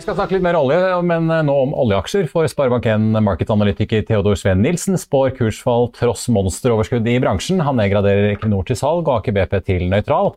Vi 0.00 0.04
skal 0.04 0.16
snakke 0.16 0.32
litt 0.32 0.44
mer 0.44 0.56
olje, 0.56 0.76
men 1.04 1.26
nå 1.28 1.54
om 1.66 1.74
oljeaksjer. 1.76 2.24
For 2.32 2.48
Sparebank1 2.48 3.20
markedsanalytiker 3.20 4.06
Theodor 4.08 4.38
Sven 4.40 4.62
Nilsen 4.64 4.96
spår 4.98 5.34
kursfall 5.36 5.90
tross 5.92 6.24
monsteroverskudd 6.32 7.04
i 7.04 7.18
bransjen. 7.20 7.60
Han 7.60 7.76
nedgraderer 7.76 8.30
Equinor 8.32 8.64
til 8.64 8.78
salg 8.80 9.04
og 9.04 9.18
Aker 9.18 9.36
BP 9.36 9.58
til 9.68 9.84
nøytral, 9.92 10.32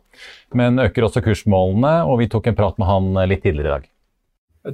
men 0.52 0.76
øker 0.84 1.08
også 1.08 1.24
kursmålene. 1.24 1.94
og 2.04 2.20
Vi 2.20 2.28
tok 2.28 2.52
en 2.52 2.58
prat 2.60 2.76
med 2.76 2.90
han 2.90 3.10
litt 3.32 3.40
tidligere 3.46 3.64
i 3.64 3.72
dag. 3.72 3.88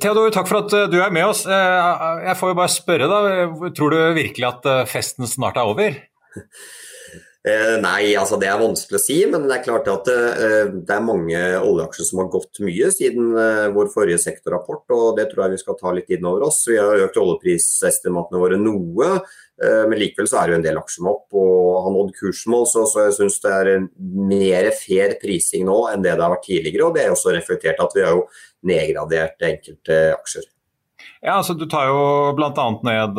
Theodor, 0.02 0.34
takk 0.34 0.50
for 0.50 0.64
at 0.64 0.90
du 0.90 0.98
er 0.98 1.14
med 1.14 1.30
oss. 1.30 1.46
Jeg 1.46 2.36
får 2.42 2.52
jo 2.52 2.58
bare 2.58 2.74
spørre, 2.74 3.08
da. 3.14 3.70
Tror 3.78 3.94
du 3.94 4.00
virkelig 4.18 4.50
at 4.50 4.70
festen 4.90 5.30
snart 5.30 5.62
er 5.62 5.70
over? 5.70 6.02
Eh, 7.40 7.78
nei, 7.80 8.10
altså 8.20 8.36
det 8.36 8.50
er 8.52 8.58
vanskelig 8.60 8.98
å 8.98 9.00
si, 9.00 9.14
men 9.32 9.46
det 9.48 9.54
er 9.54 9.62
klart 9.64 9.86
at 9.88 10.08
eh, 10.12 10.66
det 10.76 10.92
er 10.92 11.06
mange 11.06 11.38
oljeaksjer 11.64 12.04
som 12.10 12.20
har 12.20 12.28
gått 12.34 12.60
mye 12.60 12.90
siden 12.92 13.30
eh, 13.32 13.68
vår 13.72 13.88
forrige 13.94 14.20
sektorrapport, 14.20 14.84
og 14.92 15.16
det 15.16 15.30
tror 15.30 15.46
jeg 15.46 15.54
vi 15.54 15.62
skal 15.62 15.78
ta 15.78 15.94
litt 15.96 16.12
inn 16.12 16.28
over 16.28 16.44
oss. 16.50 16.60
Vi 16.68 16.76
har 16.76 17.06
økt 17.06 17.16
oljeprisestimatene 17.22 18.42
våre 18.44 18.60
noe, 18.60 19.14
men 19.60 19.98
likevel 20.00 20.24
så 20.24 20.38
er 20.40 20.48
det 20.48 20.54
jo 20.54 20.58
en 20.58 20.62
del 20.64 20.78
aksjer 20.80 21.02
med 21.04 21.10
opp 21.12 21.34
og 21.36 21.80
har 21.84 21.92
nådd 21.92 22.14
kursmål, 22.16 22.62
så, 22.68 22.86
så 22.88 23.02
jeg 23.06 23.16
syns 23.18 23.34
det 23.44 23.50
er 23.52 23.82
mer 24.30 24.70
fair 24.72 25.18
prising 25.20 25.66
nå 25.68 25.82
enn 25.90 26.00
det 26.00 26.14
det 26.14 26.24
har 26.24 26.32
vært 26.32 26.46
tidligere. 26.48 26.86
Og 26.86 26.96
det 26.96 27.02
er 27.04 27.12
også 27.12 27.34
reflektert 27.36 27.82
at 27.84 27.96
vi 27.96 28.06
har 28.06 28.16
jo 28.16 28.24
nedgradert 28.68 29.44
enkelte 29.50 30.00
aksjer. 30.14 30.48
Ja, 31.20 31.34
altså 31.36 31.52
Du 31.52 31.66
tar 31.68 31.90
jo 31.90 32.32
bl.a. 32.36 32.66
ned 32.86 33.18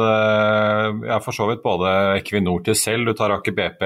ja, 1.06 1.20
for 1.22 1.36
så 1.36 1.46
vidt 1.52 1.62
både 1.62 1.92
Equinor 2.18 2.64
til 2.66 2.78
selv, 2.78 3.06
du 3.06 3.18
tar 3.18 3.34
Aker 3.36 3.54
BP 3.58 3.84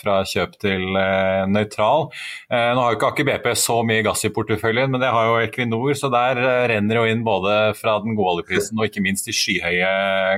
fra 0.00 0.18
kjøp 0.28 0.58
til 0.60 0.98
eh, 1.00 1.44
nøytral. 1.48 2.10
Eh, 2.50 2.72
nå 2.76 2.82
har 2.82 2.92
jo 2.92 2.98
ikke 2.98 3.12
Aker 3.12 3.28
BP 3.30 3.48
så 3.56 3.78
mye 3.86 4.04
gass 4.04 4.26
i 4.28 4.32
porteføljen, 4.34 4.92
men 4.92 5.00
det 5.00 5.12
har 5.14 5.30
jo 5.30 5.38
Equinor, 5.46 5.94
så 5.96 6.12
der 6.12 6.42
renner 6.74 7.00
jo 7.00 7.06
inn 7.08 7.24
både 7.24 7.56
fra 7.78 7.96
den 8.04 8.18
gode 8.18 8.38
oljeprisen 8.38 8.76
og 8.76 8.90
ikke 8.90 9.04
minst 9.04 9.30
de 9.30 9.36
skyhøye 9.36 9.94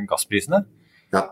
gassprisene. 0.06 0.62
Ja. 1.14 1.26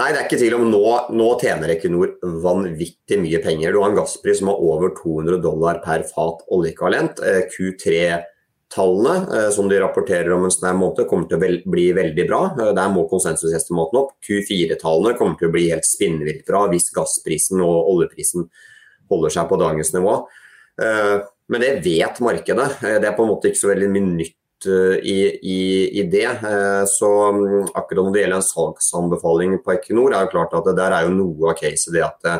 Nei, 0.00 0.08
det 0.10 0.18
er 0.18 0.26
ikke 0.26 0.40
tvil 0.40 0.58
om 0.58 0.66
nå, 0.72 0.82
nå 1.14 1.30
tjener 1.38 1.76
Equinor 1.76 2.16
vanvittig 2.42 3.20
mye 3.22 3.38
penger. 3.44 3.70
Du 3.70 3.82
har 3.84 3.92
en 3.92 3.98
gasspris 4.00 4.40
som 4.40 4.50
har 4.50 4.66
over 4.66 4.96
200 4.98 5.38
dollar 5.44 5.78
per 5.84 6.02
fat 6.10 6.42
oljeekvivalent. 6.50 7.22
Q3 7.52 7.98
Tallene 8.72 9.38
eh, 9.38 9.50
som 9.50 9.68
de 9.68 9.78
rapporterer 9.80 10.32
om 10.32 10.46
en 10.46 10.52
sånn 10.52 10.78
måned, 10.78 11.04
kommer 11.08 11.28
til 11.28 11.36
å 11.36 11.70
bli 11.70 11.86
veldig 11.96 12.24
bra. 12.28 12.42
Eh, 12.56 12.72
der 12.76 12.92
må 12.92 13.04
konsensusestimaten 13.10 14.00
opp. 14.00 14.14
Q4-tallene 14.24 15.18
kommer 15.18 15.36
til 15.40 15.50
å 15.50 15.54
bli 15.54 15.68
helt 15.72 15.88
spinnvilt 15.88 16.46
bra 16.48 16.64
hvis 16.72 16.92
gassprisen 16.94 17.60
og 17.64 17.90
oljeprisen 17.92 18.46
holder 19.12 19.34
seg 19.34 19.50
på 19.50 19.58
dagens 19.60 19.92
nivå. 19.96 20.14
Eh, 20.80 21.16
men 21.52 21.64
det 21.64 21.74
vet 21.84 22.22
markedet. 22.24 22.70
Det 22.80 23.10
er 23.10 23.16
på 23.16 23.26
en 23.26 23.34
måte 23.34 23.50
ikke 23.50 23.60
så 23.60 23.72
veldig 23.74 23.90
mye 23.92 24.14
nytt 24.22 24.38
i, 24.62 25.18
i, 25.42 25.62
i, 25.98 26.04
det. 26.06 26.28
Så 26.86 27.08
mm, 27.34 27.72
akkurat 27.74 28.06
når 28.06 28.12
det 28.14 28.20
gjelder 28.20 28.38
en 28.38 28.46
salgsanbefaling 28.46 29.56
på 29.64 29.72
Equinor, 29.74 30.14
er 30.14 30.22
det 30.22 30.32
klart 30.32 30.54
at 30.54 30.68
det 30.68 30.76
der 30.78 30.94
er 30.94 31.08
jo 31.08 31.16
noe 31.16 31.50
av 31.50 31.58
caset 31.58 31.90
det 31.92 32.04
at 32.06 32.30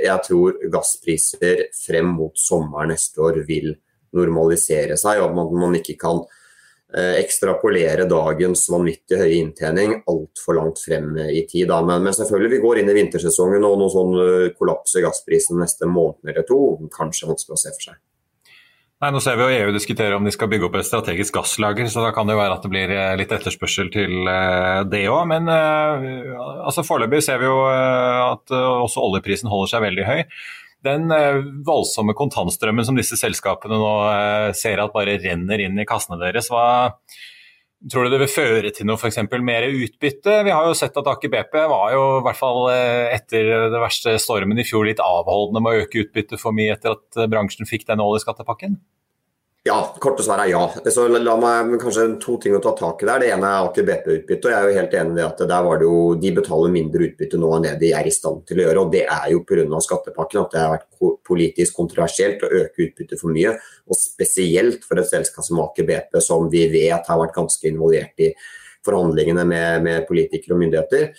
jeg 0.00 0.24
tror 0.24 0.56
gasspriser 0.72 1.66
frem 1.76 2.08
mot 2.16 2.40
sommeren 2.40 2.94
neste 2.94 3.20
år 3.20 3.42
vil 3.44 3.74
normalisere 4.16 4.98
seg, 5.00 5.22
og 5.22 5.38
at 5.40 5.56
man 5.56 5.78
ikke 5.78 5.96
kan 6.00 6.20
eh, 6.22 7.20
ekstrapolere 7.20 8.08
dagens 8.10 8.66
vanvittig 8.72 9.20
høye 9.20 9.38
inntjening 9.38 9.96
altfor 10.10 10.58
langt 10.58 10.82
frem 10.82 11.12
i 11.28 11.44
tid. 11.48 11.70
Men, 11.70 12.04
men, 12.04 12.16
selvfølgelig, 12.16 12.52
vi 12.56 12.62
går 12.66 12.82
inn 12.82 12.92
i 12.92 12.98
vintersesongen 13.00 13.66
og 13.66 13.80
noen 13.80 13.94
sånn 13.94 14.14
kollapser 14.14 14.54
kollaps 14.58 14.96
i 14.98 15.04
gassprisen 15.06 15.60
neste 15.62 15.90
måned 15.90 16.32
eller 16.32 16.46
to. 16.48 16.62
Kanskje 16.94 17.30
vanskelig 17.30 17.58
å 17.58 17.64
se 17.64 17.74
for 17.76 17.90
seg. 17.90 18.00
Nei, 19.00 19.08
Nå 19.14 19.20
ser 19.24 19.38
vi 19.38 19.46
jo 19.46 19.60
EU 19.62 19.72
diskutere 19.72 20.12
om 20.12 20.26
de 20.26 20.32
skal 20.34 20.50
bygge 20.52 20.66
opp 20.66 20.74
et 20.76 20.84
strategisk 20.84 21.38
gasslager, 21.38 21.86
så 21.88 22.02
da 22.04 22.10
kan 22.12 22.28
det 22.28 22.34
jo 22.34 22.40
være 22.42 22.58
at 22.58 22.66
det 22.66 22.72
blir 22.72 22.90
eh, 22.92 23.14
litt 23.16 23.30
etterspørsel 23.32 23.88
til 23.94 24.28
det 24.92 25.06
òg. 25.08 25.22
Men 25.30 25.48
altså 25.48 26.84
foreløpig 26.84 27.22
ser 27.24 27.40
vi 27.40 27.48
jo 27.48 27.62
at 27.64 28.52
også 28.52 29.00
oljeprisen 29.06 29.48
holder 29.48 29.72
seg 29.72 29.86
veldig 29.86 30.08
høy 30.10 30.26
den 30.86 31.10
eh, 31.14 31.40
voldsomme 31.66 32.14
kontantstrømmen 32.16 32.86
som 32.86 32.96
disse 32.98 33.18
selskapene 33.20 33.78
nå 33.80 33.90
eh, 34.10 34.52
ser 34.56 34.82
at 34.82 34.94
bare 34.94 35.18
renner 35.20 35.62
inn 35.66 35.78
i 35.80 35.88
kassene 35.88 36.20
deres, 36.20 36.50
hva 36.52 36.92
tror 37.90 38.06
du 38.06 38.12
det 38.12 38.20
vil 38.22 38.32
føre 38.32 38.72
til 38.76 38.88
noe 38.88 39.00
f.eks. 39.00 39.22
mer 39.40 39.66
utbytte? 39.68 40.40
Vi 40.44 40.52
har 40.52 40.68
jo 40.68 40.76
sett 40.76 40.96
at 41.00 41.10
Aker 41.12 41.32
BP 41.32 41.58
var 41.72 41.94
jo 41.94 42.04
i 42.18 42.24
hvert 42.26 42.40
fall 42.40 42.62
eh, 42.74 43.10
etter 43.16 43.52
det 43.72 43.82
verste 43.82 44.16
stormen 44.20 44.60
i 44.60 44.66
fjor 44.68 44.88
litt 44.88 45.02
avholdende 45.04 45.64
med 45.64 45.72
å 45.76 45.84
øke 45.84 46.04
utbyttet 46.04 46.40
for 46.42 46.56
mye 46.56 46.76
etter 46.76 46.96
at 46.96 47.22
bransjen 47.32 47.68
fikk 47.68 47.88
den 47.88 48.04
oljeskattepakken? 48.04 48.80
Ja, 49.62 49.76
korte 50.00 50.24
svar 50.24 50.40
er 50.40 50.48
ja. 50.48 50.60
Så 50.88 51.02
la 51.12 51.34
meg 51.36 51.74
kanskje 51.82 52.06
to 52.22 52.38
ting 52.40 52.54
å 52.56 52.62
ta 52.64 52.70
tak 52.78 53.02
i 53.04 53.08
der. 53.08 53.20
Det 53.20 53.32
ene 53.34 53.48
er 53.48 53.66
Aker 53.66 53.84
BP-utbytte. 53.84 54.48
og 54.48 54.54
jeg 54.54 54.56
er 54.56 54.68
jo 54.68 54.76
helt 54.78 54.94
enig 54.96 55.18
i 55.20 55.24
at 55.26 55.42
der 55.50 55.64
var 55.66 55.78
det 55.78 55.84
jo, 55.84 56.14
De 56.16 56.30
betaler 56.32 56.72
mindre 56.72 57.04
utbytte 57.04 57.36
nå 57.36 57.50
enn 57.56 57.66
det 57.66 57.74
de 57.82 57.90
er 57.92 58.06
i 58.08 58.14
stand 58.14 58.46
til 58.48 58.56
å 58.56 58.64
gjøre. 58.64 58.80
og 58.80 58.92
Det 58.92 59.02
er 59.04 59.26
jo 59.34 59.42
pga. 59.44 59.80
skattepakken 59.84 60.40
at 60.40 60.50
det 60.54 60.60
har 60.60 60.72
vært 60.78 61.20
politisk 61.28 61.76
kontroversielt 61.76 62.40
å 62.40 62.48
øke 62.48 62.86
utbyttet 62.86 63.20
for 63.20 63.28
mye. 63.28 63.52
Og 63.86 63.96
spesielt 64.00 64.82
for 64.88 64.96
et 64.96 65.10
selskap 65.10 65.44
som 65.44 65.60
Aker 65.60 65.84
BP, 65.84 66.20
som 66.22 66.48
vi 66.48 66.66
vet 66.72 67.06
har 67.06 67.18
vært 67.18 67.36
ganske 67.36 67.68
involvert 67.68 68.16
i 68.16 68.32
forhandlingene 68.82 69.44
med, 69.44 69.82
med 69.82 70.06
politikere 70.08 70.56
og 70.56 70.62
myndigheter. 70.62 71.12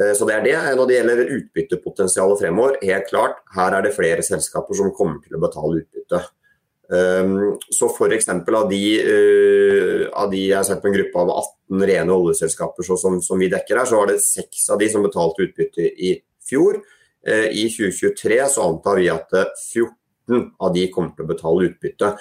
Eh, 0.00 0.14
så 0.16 0.24
det 0.24 0.38
er 0.38 0.46
det. 0.48 0.56
Når 0.78 0.88
det 0.88 0.96
gjelder 0.96 1.34
utbyttepotensialet 1.36 2.40
fremover, 2.40 2.80
helt 2.80 3.12
klart, 3.12 3.44
her 3.54 3.76
er 3.76 3.84
det 3.84 3.92
flere 3.92 4.24
selskaper 4.24 4.72
som 4.72 4.88
kommer 4.96 5.20
til 5.20 5.36
å 5.36 5.44
betale 5.44 5.82
utbytte. 5.82 6.22
Um, 6.88 7.58
så 7.72 7.88
f.eks. 7.88 8.28
Av, 8.28 8.68
de, 8.68 8.80
uh, 9.00 10.02
av 10.12 10.30
de 10.30 10.42
jeg 10.42 10.56
har 10.56 10.66
sett 10.68 10.82
på 10.82 10.90
en 10.90 10.96
gruppe 10.98 11.22
av 11.22 11.32
18 11.32 11.86
rene 11.88 12.12
oljeselskaper 12.12 12.84
som, 12.84 13.20
som, 13.24 13.40
vi 13.40 13.48
dekker 13.52 13.80
her, 13.80 13.88
så 13.88 14.02
var 14.02 14.12
det 14.12 14.20
seks 14.24 14.68
av 14.74 14.82
de 14.82 14.90
som 14.92 15.04
betalte 15.04 15.46
utbytte 15.46 15.88
i 15.88 16.14
fjor. 16.44 16.82
Uh, 17.24 17.48
I 17.48 17.66
2023 17.72 18.40
så 18.52 18.68
antar 18.68 19.00
vi 19.00 19.08
at 19.12 19.32
14 19.32 20.50
av 20.60 20.74
de 20.76 20.88
kommer 20.92 21.16
til 21.16 21.26
å 21.26 21.32
betale 21.34 21.70
utbytte. 21.70 22.16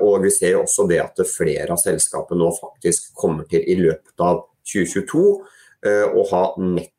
Og 0.00 0.22
vi 0.22 0.30
ser 0.32 0.54
også 0.56 0.86
det 0.88 0.96
at 1.02 1.18
flere 1.28 1.74
av 1.74 1.80
selskapene 1.82 2.40
nå 2.40 2.46
faktisk 2.56 3.10
kommer 3.20 3.44
til 3.50 3.66
i 3.68 3.74
løpet 3.76 4.22
av 4.24 4.38
2022 4.64 5.24
å 6.16 6.22
ha 6.30 6.40
nett 6.62 6.88
netto 6.88 6.97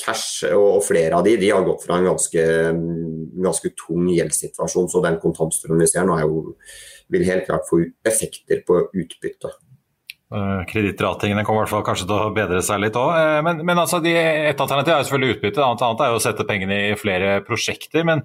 cash, 0.00 0.46
og 0.52 0.82
flere 0.86 1.18
av 1.18 1.26
de, 1.26 1.36
de 1.40 1.50
har 1.52 1.64
gått 1.66 1.84
fra 1.86 1.98
en 1.98 2.08
ganske, 2.10 2.46
ganske 3.44 3.72
tung 3.78 4.08
gjeldssituasjon. 4.12 4.88
Så 4.92 5.02
den 5.04 5.20
kontantstrømmen 5.22 5.84
vi 5.84 5.90
ser 5.90 6.08
nå, 6.08 6.16
jo, 6.22 6.56
vil 7.12 7.28
helt 7.28 7.46
klart 7.48 7.68
få 7.68 7.82
effekter 8.08 8.64
på 8.66 8.84
utbytte. 8.88 9.52
Kredittratingene 10.32 11.44
kommer 11.44 11.60
i 11.60 11.64
hvert 11.66 11.74
fall 11.74 11.84
kanskje 11.84 12.06
til 12.08 12.16
å 12.16 12.32
bedre 12.32 12.62
seg 12.64 12.80
litt 12.80 12.96
òg. 12.96 13.10
Uh, 13.12 13.38
men, 13.44 13.60
men 13.68 13.80
altså, 13.82 14.00
de, 14.04 14.14
alternativ 14.54 14.94
er 14.94 15.02
jo 15.02 15.08
selvfølgelig 15.08 15.36
utbytte, 15.36 15.60
et 15.60 15.86
annet 15.86 16.04
er 16.04 16.12
jo 16.12 16.20
å 16.20 16.24
sette 16.24 16.46
pengene 16.48 16.78
i 16.88 16.94
flere 17.00 17.40
prosjekter. 17.44 18.06
men 18.08 18.24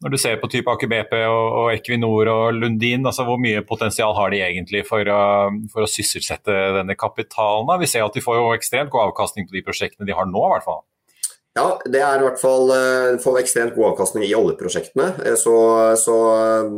når 0.00 0.14
du 0.14 0.16
ser 0.20 0.38
på 0.40 0.48
type 0.48 0.72
Aker 0.72 0.88
BP 0.88 1.10
og, 1.28 1.46
og 1.60 1.66
Equinor 1.74 2.28
og 2.32 2.44
Lundin, 2.56 3.04
altså 3.06 3.26
hvor 3.28 3.40
mye 3.40 3.60
potensial 3.68 4.14
har 4.16 4.32
de 4.32 4.40
egentlig 4.40 4.86
for 4.88 5.04
å, 5.12 5.22
for 5.72 5.84
å 5.84 5.90
sysselsette 5.90 6.54
denne 6.78 6.96
kapitalen? 6.96 7.68
Da? 7.68 7.76
Vi 7.82 7.88
ser 7.90 8.06
at 8.06 8.16
de 8.16 8.22
får 8.24 8.38
jo 8.38 8.46
ekstremt 8.54 8.92
god 8.92 9.10
avkastning 9.10 9.48
på 9.48 9.58
de 9.58 9.64
prosjektene 9.66 10.08
de 10.08 10.16
har 10.16 10.30
nå, 10.30 10.40
i 10.46 10.54
hvert 10.54 10.66
fall. 10.68 10.80
Ja, 11.58 11.66
det 11.84 12.00
er 12.06 12.22
i 12.22 12.24
hvert 12.24 12.40
fall 12.40 12.70
uh, 12.70 13.18
får 13.20 13.40
ekstremt 13.42 13.74
god 13.74 13.90
avkastning 13.90 14.24
i 14.24 14.36
oljeprosjektene. 14.38 15.08
Eh, 15.26 15.36
så, 15.36 15.54
så, 16.00 16.16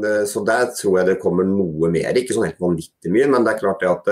uh, 0.01 0.23
så, 0.27 0.43
der 0.49 0.73
tror 0.75 0.99
jeg 0.99 1.11
det 1.13 1.19
kommer 1.23 1.47
noe 1.47 1.93
mer. 1.93 2.17
Ikke 2.19 2.35
sånn 2.35 2.49
helt 2.49 2.63
vanvittig 2.63 3.13
mye, 3.13 3.29
men 3.31 3.47
det 3.47 3.53
er 3.53 3.61
klart 3.61 3.85
det 3.85 3.93
at 3.93 4.11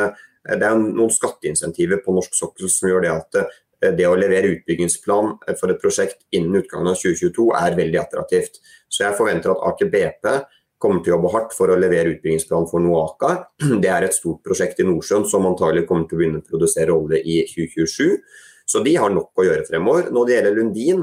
det 0.61 0.69
er 0.69 0.79
noen 0.79 1.11
skatteinsentiver 1.13 1.99
på 2.05 2.15
norsk 2.17 2.37
sokkel 2.37 2.71
som 2.73 2.89
gjør 2.89 3.03
det 3.05 3.11
at 3.13 3.41
det 3.81 4.07
å 4.07 4.17
levere 4.19 4.51
utbyggingsplan 4.55 5.37
for 5.57 5.73
et 5.73 5.81
prosjekt 5.81 6.25
innen 6.37 6.61
utgangen 6.61 6.91
av 6.93 6.99
2022 7.01 7.47
er 7.57 7.79
veldig 7.79 8.01
attraktivt. 8.03 8.61
Så 8.91 9.07
jeg 9.07 9.17
forventer 9.17 9.55
at 9.55 9.63
Aker 9.71 9.89
BP 9.93 10.27
kommer 10.81 11.05
til 11.05 11.13
å 11.13 11.17
jobbe 11.19 11.33
hardt 11.35 11.55
for 11.57 11.73
å 11.73 11.79
levere 11.79 12.15
utbyggingsplan 12.15 12.69
for 12.71 12.83
Noaka. 12.85 13.33
Det 13.83 13.91
er 13.93 14.07
et 14.07 14.17
stort 14.17 14.43
prosjekt 14.47 14.81
i 14.81 14.89
Nordsjøen 14.89 15.27
som 15.29 15.49
antagelig 15.49 15.87
kommer 15.89 16.09
til 16.09 16.17
å 16.17 16.23
begynne 16.23 16.43
å 16.43 16.49
produsere 16.49 16.97
olje 16.97 17.21
i 17.21 17.41
2027. 17.49 18.21
Så 18.71 18.85
de 18.85 18.95
har 19.03 19.13
nok 19.13 19.37
å 19.37 19.47
gjøre 19.47 19.67
fremover. 19.69 20.13
Når 20.15 20.27
det 20.27 20.37
gjelder 20.37 20.57
Lundin, 20.57 21.03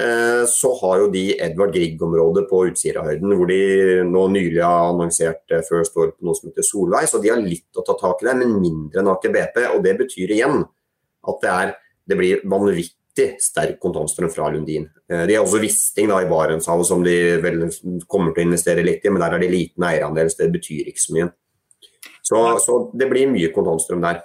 eh, 0.00 0.42
så 0.50 0.72
har 0.80 1.02
jo 1.02 1.10
de 1.12 1.24
Edvard 1.44 1.74
Grieg-området 1.74 2.46
på 2.50 2.62
Utsirahøyden, 2.70 3.34
hvor 3.36 3.50
de 3.50 3.60
nå 4.08 4.22
nylig 4.32 4.62
har 4.64 4.92
annonsert 4.94 5.54
eh, 5.54 5.64
First 5.66 5.98
Oil 6.00 6.14
på 6.14 6.26
noe 6.26 6.38
som 6.38 6.50
heter 6.50 6.66
Solveig. 6.66 7.10
Så 7.12 7.20
de 7.22 7.30
har 7.34 7.42
litt 7.42 7.78
å 7.78 7.84
ta 7.86 7.98
tak 8.00 8.24
i 8.24 8.30
der, 8.30 8.40
men 8.40 8.56
mindre 8.62 9.02
enn 9.02 9.12
Aker 9.12 9.34
BP. 9.34 9.60
Og 9.74 9.84
det 9.86 9.98
betyr 10.00 10.34
igjen 10.38 10.64
at 11.26 11.44
det, 11.44 11.52
er, 11.52 11.74
det 12.06 12.18
blir 12.18 12.44
vanvittig 12.48 13.28
sterk 13.42 13.80
kontantstrøm 13.82 14.30
fra 14.32 14.50
Lundin. 14.52 14.86
Eh, 15.10 15.24
de 15.28 15.36
har 15.36 15.44
også 15.44 15.62
Wisting 15.62 16.12
i 16.12 16.30
Barentshavet 16.30 16.88
som 16.88 17.02
de 17.04 17.16
vel 17.42 17.66
kommer 18.06 18.32
til 18.32 18.44
å 18.44 18.48
investere 18.50 18.84
litt 18.86 19.04
i, 19.04 19.12
men 19.12 19.22
der 19.22 19.36
er 19.36 19.44
det 19.44 19.52
liten 19.52 19.88
eierandel, 19.88 20.30
så 20.30 20.44
det 20.44 20.54
betyr 20.58 20.92
ikke 20.92 21.04
så 21.04 21.16
mye. 21.16 21.28
Så, 22.26 22.40
så 22.62 22.80
det 22.98 23.10
blir 23.10 23.30
mye 23.30 23.52
kontantstrøm 23.54 24.02
der. 24.02 24.24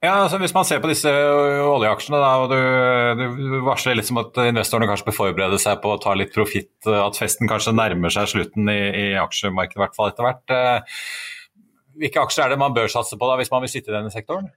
Ja, 0.00 0.22
altså 0.22 0.38
Hvis 0.40 0.54
man 0.56 0.64
ser 0.64 0.78
på 0.80 0.88
disse 0.88 1.10
oljeaksjene, 1.12 2.20
da, 2.22 2.28
og 2.40 2.46
du, 2.48 3.26
du, 3.36 3.56
varsler 3.66 3.98
litt 3.98 4.08
som 4.08 4.22
at 4.22 4.38
investorene 4.46 4.88
kanskje 4.88 5.10
bør 5.10 5.16
forberede 5.18 5.58
seg 5.60 5.82
på 5.82 5.92
å 5.92 5.98
ta 6.00 6.14
litt 6.16 6.32
profitt, 6.32 6.72
at 6.88 7.18
festen 7.20 7.50
kanskje 7.50 7.74
nærmer 7.76 8.14
seg 8.14 8.30
slutten 8.32 8.70
i, 8.72 8.78
i 8.96 9.04
aksjemarkedet, 9.20 9.76
i 9.76 9.82
hvert 9.82 9.98
fall 9.98 10.08
etter 10.08 10.24
hvert. 10.24 10.54
Hvilke 12.00 12.24
aksjer 12.24 12.46
er 12.46 12.54
det 12.54 12.62
man 12.62 12.72
bør 12.72 12.88
satse 12.88 13.18
på 13.20 13.28
da, 13.28 13.36
hvis 13.42 13.52
man 13.52 13.66
vil 13.66 13.72
sitte 13.74 13.92
i 13.92 13.98
denne 13.98 14.14
sektoren? 14.14 14.48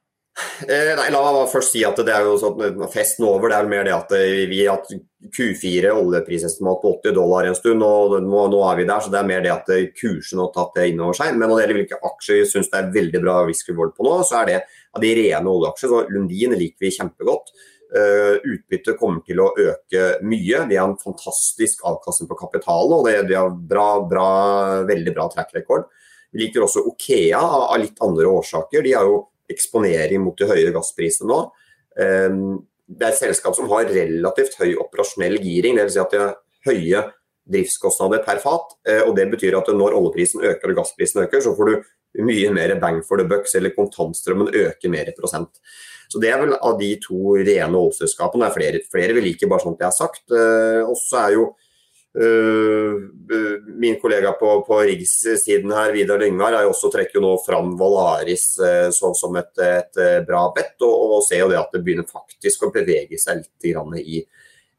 Eh, 0.66 0.94
nei, 0.98 1.10
La 1.14 1.20
meg 1.22 1.50
først 1.52 1.76
si 1.76 1.84
at 1.86 2.00
det 2.02 2.14
er 2.14 2.26
jo 2.26 2.38
sånn 2.42 2.86
festen 2.92 3.26
over. 3.28 3.52
Det 3.52 3.58
er 3.60 3.68
mer 3.70 3.84
det 3.86 3.94
at 3.94 4.14
eh, 4.18 4.46
vi 4.50 4.64
har 4.64 4.80
hatt 4.80 4.94
Q4 5.34 5.92
oljeprisestimat 5.94 6.80
på 6.82 6.94
80 6.98 7.16
dollar 7.16 7.48
en 7.48 7.58
stund, 7.58 7.84
og 7.86 8.16
nå, 8.18 8.46
nå, 8.52 8.62
er 8.70 8.80
vi 8.82 8.88
der. 8.90 9.04
så 9.04 9.14
Det 9.14 9.20
er 9.22 9.30
mer 9.30 9.44
det 9.46 9.52
at 9.54 9.70
eh, 9.76 9.92
kursen 9.98 10.42
har 10.42 10.50
tatt 10.56 10.80
det 10.80 10.88
innover 10.92 11.20
seg. 11.20 11.36
Men 11.36 11.52
når 11.52 11.60
det 11.60 11.66
gjelder 11.66 11.80
hvilke 11.82 12.02
aksjer 12.10 12.42
vi 12.42 12.48
syns 12.50 12.72
det 12.72 12.80
er 12.80 12.96
veldig 12.96 13.22
bra 13.26 13.38
risk 13.50 13.70
reward 13.70 13.94
på 13.98 14.08
nå, 14.08 14.16
så 14.26 14.42
er 14.42 14.50
det 14.50 14.58
av 14.94 15.06
de 15.06 15.14
rene 15.20 15.54
oljeaksjer. 15.54 15.94
så 15.94 16.02
Lundin 16.14 16.58
liker 16.58 16.88
vi 16.88 16.96
kjempegodt. 16.98 17.54
Uh, 17.94 18.40
utbyttet 18.50 18.98
kommer 18.98 19.22
til 19.22 19.38
å 19.38 19.52
øke 19.54 20.16
mye. 20.26 20.64
Vi 20.66 20.78
har 20.80 20.88
en 20.88 20.98
fantastisk 20.98 21.84
avkastning 21.86 22.26
på 22.32 22.40
kapitalen, 22.40 22.96
og 22.96 23.06
det, 23.06 23.28
de 23.30 23.38
har 23.38 23.52
bra, 23.54 23.86
bra, 24.10 24.30
veldig 24.90 25.14
bra 25.14 25.28
track 25.30 25.54
record. 25.54 25.86
Vi 26.34 26.42
liker 26.42 26.66
også 26.66 26.82
Okea 26.90 27.38
av, 27.38 27.76
litt 27.78 28.02
andre 28.02 28.32
årsaker. 28.34 28.82
De 28.82 28.96
har 28.98 29.06
jo 29.06 29.20
eksponering 29.52 30.22
mot 30.24 30.38
de 30.40 30.48
høye 30.50 30.72
gassprisene 30.76 31.30
nå. 31.30 31.40
Um, 32.00 32.62
det 32.88 33.08
er 33.08 33.14
et 33.14 33.22
selskap 33.22 33.56
som 33.58 33.70
har 33.72 33.90
relativt 33.90 34.58
høy 34.60 34.74
operasjonell 34.82 35.40
giring, 35.42 35.80
dvs. 35.80 35.96
Si 35.96 36.02
at 36.02 36.14
de 36.14 36.22
har 36.22 36.36
høye 36.68 37.04
driftskostnader 37.54 38.24
per 38.26 38.40
fat. 38.44 38.78
Uh, 38.88 39.02
og 39.08 39.16
Det 39.18 39.28
betyr 39.34 39.58
at 39.60 39.72
når 39.74 39.98
oljeprisen 40.00 40.44
øker 40.44 40.74
og 40.74 40.80
gassprisen 40.82 41.24
øker, 41.26 41.44
så 41.44 41.56
får 41.58 41.72
du 41.72 42.24
mye 42.24 42.54
mer 42.54 42.76
bang 42.82 43.02
for 43.06 43.18
the 43.18 43.28
bucks, 43.28 43.56
eller 43.58 43.74
kontantstrømmen 43.76 44.54
øker 44.54 44.92
mer 44.94 45.10
i 45.10 45.18
prosent. 45.18 45.62
Så 46.12 46.22
Det 46.22 46.30
er 46.30 46.40
vel 46.44 46.54
av 46.54 46.78
de 46.78 46.92
to 47.02 47.36
rene 47.42 47.80
oljeselskapene. 47.80 48.46
Er 48.46 48.54
flere, 48.54 48.82
flere 48.92 49.16
vi 49.18 49.28
liker, 49.32 49.50
bare 49.50 49.66
sånn 49.66 49.80
jeg 49.80 49.90
har 49.90 49.96
sagt. 49.98 50.26
Også 50.30 50.92
og 50.92 51.00
så 51.00 51.22
er 51.24 51.32
jo 51.40 51.48
min 52.14 53.96
kollega 53.98 54.36
på, 54.38 54.50
på 54.68 54.80
Riggs-siden 54.86 55.72
her, 55.74 55.90
Vidar 55.96 56.22
Lyngvær, 56.22 56.54
er 56.54 56.68
jo 56.68 56.74
også 56.76 56.92
trekker 56.94 57.24
nå 57.24 57.32
fram 57.42 57.72
Valaris 57.80 58.44
sånn 58.94 59.18
som 59.18 59.34
et, 59.42 59.50
et 59.58 60.02
bra 60.28 60.44
bett, 60.54 60.76
og, 60.86 61.18
og 61.18 61.26
ser 61.26 61.42
jo 61.42 61.50
det 61.50 61.58
at 61.58 61.74
det 61.74 61.82
begynner 61.82 62.06
faktisk 62.06 62.68
å 62.68 62.74
bevege 62.76 63.18
seg 63.18 63.42
litt 63.42 63.70
grann 63.72 63.98
i 63.98 64.22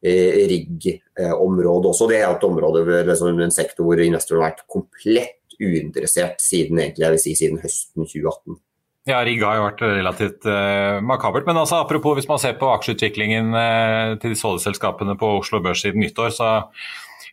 rigg-området 0.04 1.90
også. 1.90 2.06
Det 2.10 2.20
er 2.20 2.28
et 2.28 2.46
område, 2.46 2.84
liksom, 3.08 3.40
en 3.40 3.54
sektor 3.54 3.88
hvor 3.88 4.04
investorer 4.04 4.42
har 4.42 4.52
vært 4.52 4.66
komplett 4.70 5.58
uinteressert 5.60 6.42
siden 6.42 6.80
egentlig, 6.82 7.18
si, 7.22 7.34
siden 7.38 7.60
høsten 7.62 8.06
2018. 8.06 8.58
Ja, 9.04 9.18
Rigg 9.20 9.42
har 9.44 9.58
jo 9.58 9.66
vært 9.66 9.82
relativt 9.84 10.46
uh, 10.48 11.00
makabert. 11.04 11.44
Men 11.48 11.60
altså, 11.60 11.82
apropos 11.84 12.16
hvis 12.16 12.28
man 12.28 12.40
ser 12.40 12.56
på 12.60 12.70
aksjeutviklingen 12.72 13.52
uh, 13.52 14.14
til 14.20 14.32
disse 14.32 14.48
oljeselskapene 14.48 15.16
på 15.20 15.28
Oslo 15.42 15.60
Børs 15.64 15.84
siden 15.84 16.00
nyttår, 16.00 16.32
så 16.32 16.52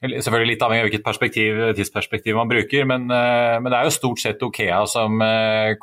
Selvfølgelig 0.02 0.56
litt 0.56 0.64
avhengig 0.66 0.82
av 0.82 0.88
hvilket 0.88 1.06
perspektiv, 1.06 1.60
tidsperspektiv 1.78 2.38
man 2.40 2.50
bruker, 2.50 2.88
men, 2.90 3.04
uh, 3.14 3.60
men, 3.62 3.70
det 3.70 3.78
er 3.78 3.86
jo 3.86 3.94
stort 3.94 4.22
sett 4.24 4.42
Okea 4.42 4.80
som 4.90 5.22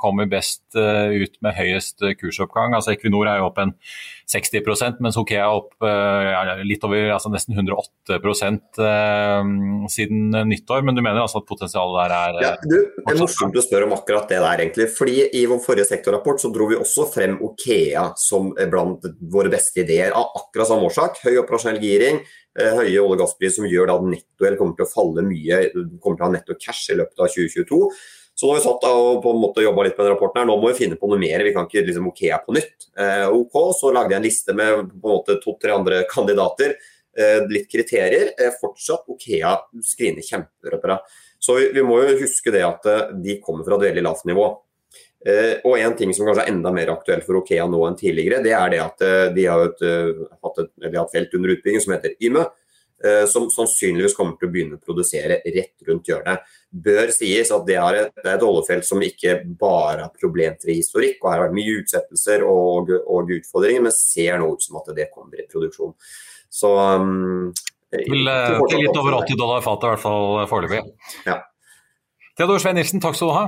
kommer 0.01 0.27
best 0.31 0.75
ut 0.75 1.39
med 1.45 1.55
høyest 1.55 2.03
kursoppgang. 2.19 2.75
Altså 2.75 2.97
Equinor 2.97 3.31
er 3.31 3.39
jo 3.39 3.47
opp 3.53 3.63
en 3.63 3.77
60% 4.29 4.99
mens 5.05 5.17
Hokea 5.17 5.41
er 5.41 5.55
opp 5.57 5.87
eh, 5.89 6.63
litt 6.69 6.83
over, 6.85 7.07
altså 7.15 7.31
nesten 7.33 7.57
108 7.57 8.19
uh, 8.19 8.27
eh, 8.85 9.53
siden 9.93 10.35
nyttår. 10.51 10.85
Men 10.85 10.99
du 10.99 11.01
mener 11.01 11.23
altså 11.23 11.41
at 11.41 11.49
potensialet 11.49 11.97
der 12.03 12.17
er 12.17 12.41
ja, 12.45 12.51
du, 12.61 12.77
Det 12.99 13.15
er 13.15 13.21
morsomt 13.23 13.57
å 13.57 13.65
spørre 13.65 13.89
om 13.89 13.97
akkurat 13.97 14.29
det 14.29 14.43
der, 14.45 14.65
egentlig. 14.67 14.91
fordi 14.93 15.17
I 15.41 15.47
vår 15.49 15.63
forrige 15.65 15.89
sektorrapport 15.89 16.45
så 16.45 16.53
dro 16.53 16.69
vi 16.69 16.77
også 16.77 17.09
frem 17.15 17.39
Okea 17.49 18.11
som 18.21 18.53
blant 18.69 19.09
våre 19.33 19.53
beste 19.53 19.85
ideer, 19.87 20.13
av 20.13 20.37
akkurat 20.43 20.73
samme 20.75 20.91
årsak. 20.91 21.23
Høy 21.25 21.41
operasjonell 21.41 21.81
giring, 21.81 22.21
høye 22.59 22.85
olje- 22.85 23.03
og 23.07 23.19
gasspriser 23.23 23.63
som 23.63 23.71
gjør 23.71 23.95
at 23.95 24.07
nettogjeld 24.13 24.61
kommer 24.61 24.77
til 24.77 24.85
å 24.85 24.93
falle 24.93 25.25
mye, 25.25 25.65
kommer 26.03 26.19
til 26.19 26.25
å 26.25 26.29
ha 26.29 26.33
netto 26.37 26.59
cash 26.61 26.93
i 26.93 27.01
løpet 27.01 27.25
av 27.25 27.33
2022. 27.33 27.85
Så 28.39 28.47
nå 28.47 28.53
har 28.55 28.61
vi 28.61 28.67
satt 28.69 28.85
og 28.87 29.17
på 29.25 29.31
en 29.35 29.41
måte 29.43 29.65
jobba 29.65 29.83
litt 29.83 29.97
med 29.99 30.07
den 30.07 30.13
rapporten 30.13 30.39
her, 30.39 30.47
nå 30.47 30.55
må 30.63 30.69
vi 30.71 30.79
finne 30.79 30.97
på 31.01 31.09
noe 31.11 31.19
mer. 31.19 31.43
Vi 31.43 31.51
kan 31.57 31.67
ikke 31.67 31.83
liksom 31.89 32.07
Okea 32.13 32.37
på 32.45 32.55
nytt. 32.55 32.87
Eh, 32.95 33.25
OK, 33.35 33.57
så 33.75 33.91
lagde 33.91 34.15
jeg 34.15 34.21
en 34.21 34.29
liste 34.29 34.55
med 34.55 34.93
på 34.93 35.11
en 35.11 35.17
måte 35.17 35.41
to-tre 35.43 35.75
andre 35.75 36.05
kandidater. 36.07 36.77
Eh, 37.19 37.41
litt 37.51 37.67
kriterier. 37.73 38.31
Eh, 38.39 38.55
fortsatt 38.61 39.11
Okea 39.11 39.57
screener 39.83 40.23
kjempebra. 40.23 41.01
Så 41.39 41.57
vi, 41.59 41.73
vi, 41.75 41.83
må 41.83 41.99
jo 42.03 42.15
huske 42.21 42.55
det 42.55 42.63
at 42.67 42.87
eh, 42.87 43.11
de 43.25 43.41
kommer 43.43 43.67
fra 43.67 43.79
et 43.79 43.89
veldig 43.89 44.05
lavt 44.07 44.27
nivå. 44.31 44.47
Eh, 45.27 45.59
og 45.67 45.75
en 45.79 45.99
ting 45.99 46.15
som 46.15 46.29
kanskje 46.29 46.47
er 46.47 46.53
enda 46.53 46.71
mer 46.75 46.95
aktuelt 46.95 47.27
for 47.27 47.41
Okea 47.41 47.67
nå 47.67 47.83
enn 47.89 47.99
tidligere, 47.99 48.39
det 48.45 48.55
er 48.55 48.71
det 48.71 48.81
at 48.85 49.03
eh, 49.03 49.25
de 49.35 49.49
har, 49.51 49.67
et, 49.67 49.83
hatt 50.47 50.63
et, 50.63 50.73
de 50.87 50.95
har 50.95 51.05
et 51.05 51.19
felt 51.19 51.35
under 51.39 51.57
utbygging 51.57 51.83
som 51.83 51.97
heter 51.97 52.15
Yme. 52.23 52.47
Som 53.31 53.45
sannsynligvis 53.47 54.17
kommer 54.19 54.35
til 54.35 54.49
å 54.49 54.51
begynne 54.51 54.75
å 54.75 54.83
produsere 54.83 55.37
rett 55.55 55.85
rundt 55.87 56.09
hjørnet. 56.11 56.49
Bør 56.69 57.09
sies 57.17 57.49
at 57.55 57.63
det 57.65 57.79
er 57.81 57.97
et, 58.03 58.11
det 58.21 58.29
er 58.29 58.35
et 58.37 58.45
oljefelt 58.45 58.85
som 58.85 59.01
ikke 59.01 59.39
bare 59.57 60.03
har 60.05 60.11
problemfri 60.13 60.75
historikk, 60.77 61.23
og 61.23 61.31
her 61.31 61.39
har 61.39 61.47
vært 61.47 61.57
mye 61.57 61.79
utsettelser 61.81 62.45
og, 62.45 62.93
og, 63.09 63.33
utfordringer, 63.39 63.87
men 63.87 63.95
ser 63.97 64.37
nå 64.43 64.51
ut 64.53 64.67
som 64.67 64.77
at 64.83 64.91
det 64.99 65.09
kommer 65.15 65.41
i 65.41 65.47
produksjon. 65.49 65.95
Så 66.53 66.75
um, 66.77 67.55
til, 67.89 68.29
eh, 68.29 68.59
til, 68.69 68.83
litt 68.85 69.01
over 69.01 69.17
80 69.23 69.41
dollar 69.41 69.65
fatet, 69.65 69.87
i 69.89 69.95
hvert 69.95 70.05
fall 70.05 70.45
foreløpig. 70.51 70.83
Ja. 71.25 71.41
Theodor 72.37 72.61
Svein 72.61 72.77
Nilsen, 72.77 73.01
takk 73.01 73.17
skal 73.17 73.33
du 73.33 73.37
ha. 73.39 73.47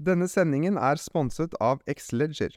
Denne 0.00 0.24
sendingen 0.32 0.80
er 0.80 0.96
sponset 0.96 1.52
av 1.60 1.84
Xleger. 1.84 2.56